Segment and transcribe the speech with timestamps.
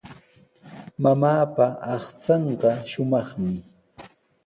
[1.03, 3.51] Mamaapa aqchanqa shumaqmi.